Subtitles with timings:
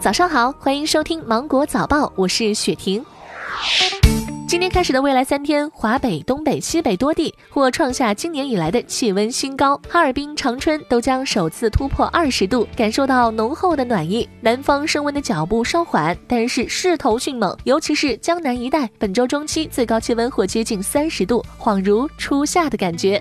[0.00, 3.04] 早上好，欢迎收听芒果早报，我是雪婷。
[4.46, 14.26] 今天开始的未来三天，华北、东北、西北多地或创下今年以来的气温新高，哈尔滨、长春都将首次突破二十度，感受到浓厚的暖意。
[14.40, 23.20] 南方升温的脚步稍缓，但是势头迅猛，尤其是江南一带，本周中期最高气温或接近三十度，恍如初夏的感觉。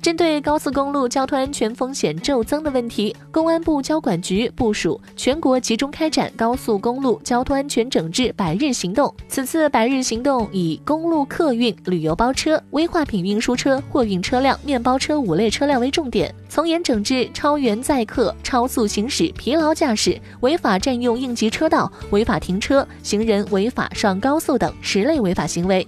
[0.00, 9.12] 针对高速公路交通安全风险骤增的问题，公安部交管局部署全国集中开展高速公路交通安全整治百日行动。
[9.28, 25.86] 此次百日行动以公路客运、旅游包车、危化品运输车、货运车辆、面包车五类车辆为重点，从严整治超员载客、超速行驶、疲劳驾驶、违法占用应急车道、违法停车、行人违法上高速等十类违法行为。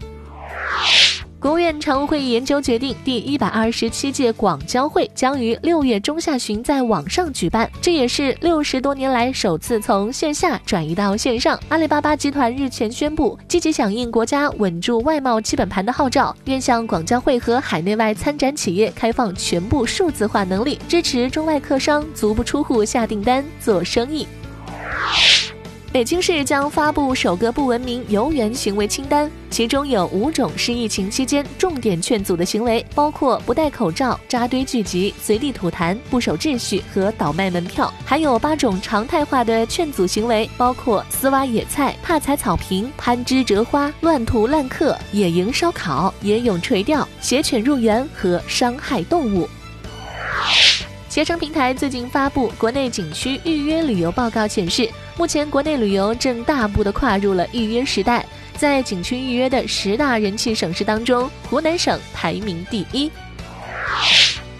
[1.41, 11.59] 国务院常务会议研究决定，第一百二十七届广交会将于六月中下旬在网上举办，这也是六十多年来首次从线下转移到线上。
[11.71, 24.27] 阿里巴巴集团日前宣布，积极响应国家稳住外贸基本盘的号召，愿向广交会和海内外参展企业开放全部数字化能力，支持中外客商足不出户下订单做生意。
[25.92, 49.48] 北京市将发布首个不文明游园行为清单，其中有五种是疫情期间重点劝阻的行为，包括不戴口罩、扎堆聚集、随地吐痰、不守秩序和倒卖门票；还有八种常态化的劝阻行为，包括私挖野菜、怕踩草坪、攀枝折花、乱涂滥刻、野营烧烤、野泳垂钓、携犬入园和伤害动物。
[51.08, 54.88] 携程平台最近发布国内景区预约旅游报告，显示
[55.21, 58.25] 目前国内旅游正大步的跨入了预约时代。
[58.57, 63.11] 在景区预约的十大人气省市当中，湖南省排名第一。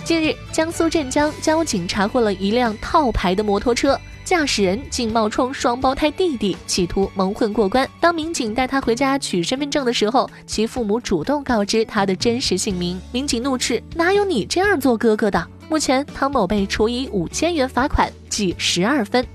[0.05, 7.89] 近日，江苏镇江交警查获了一辆套牌的摩托车，驾驶人竟冒充双胞胎弟弟，企图蒙混过关。
[7.99, 13.01] 当民警带他回家取身份证的时候，其父母主动告知他的真实姓名。
[13.13, 19.27] 民警怒斥：“哪有你这样做哥哥的？”目前，汤某被处以五千元罚款，记十二分。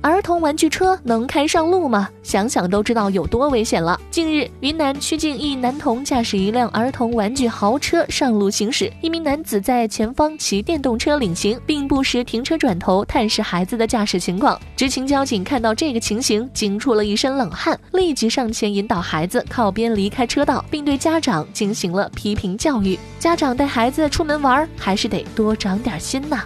[0.00, 2.08] 儿童玩具车能开上路吗？
[2.22, 4.00] 想想都知道有多危险了。
[4.10, 14.58] 近日，云南曲靖一男童驾驶一辆儿童玩具豪车上路行驶，一名男子在前方骑电动车领行，并不时停车转头探视孩子的驾驶情况。
[14.76, 22.96] 执勤交警看到这个情形，惊出了一身冷汗，立即上前引导孩子靠边离开车道，并对家长进行了批评教育。
[23.18, 26.44] 家长带孩子出门玩，还是得多长点心呐。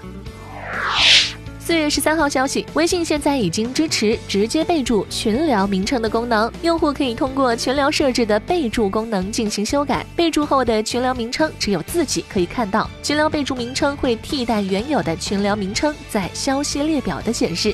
[1.64, 17.72] 四月十三号消息，微信现在已经支持直接备注群聊名称的功能，用户可以通过群聊设置的备注功能进行修改，备注后的群聊名称只有自己可以看到，群聊备注名称会替代原有的群聊名称在消息列表的显示。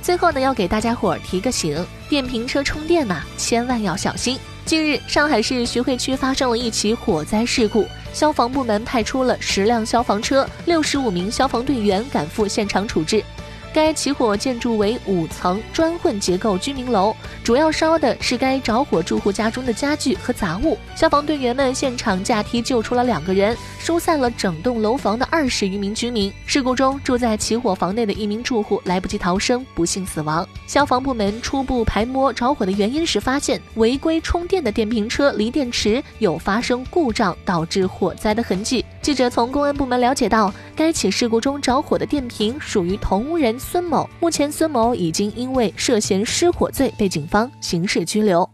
[0.00, 4.38] 最后呢，要给大家伙儿提个醒，电瓶车充电呐，千万要小心。
[4.64, 7.86] 近日，上海市徐汇区发生了一起火灾事故。
[8.12, 13.24] 消防部门派出了十辆消防车、六十五名消防队员赶赴现场处置。
[13.72, 20.76] 该起火建筑为五层砖混结构居民楼，主要烧的是该着火住户家中的家具和杂物。
[20.94, 26.32] 消防队员们现场架梯救出了两个人，疏散了整栋楼房的二十余名居民。
[26.44, 30.46] 事故中，住在起火房内的一名住户来不及逃生，不幸死亡。
[30.66, 38.84] 消防部门初步排摸着火的原因时，发现违规充电的电瓶车锂电池有发生故障，导致火灾的痕迹。
[39.02, 48.48] 记者从公安部门了解到，该起事故中着火的电瓶属于同屋人孙某，目前孙某已经因为涉嫌失火罪被警方刑事拘留。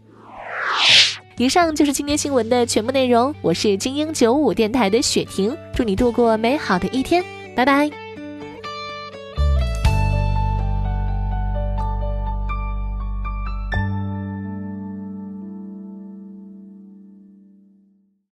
[1.37, 7.23] 以上就是今天新闻的全部内容，我是精英九五电台的雪婷，祝你度过美好的一天，
[7.55, 8.08] 拜拜。